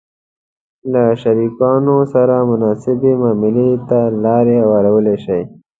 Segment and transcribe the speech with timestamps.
[0.87, 5.43] -له شریکانو سره مناسبې معاملې ته لار هوارولای شئ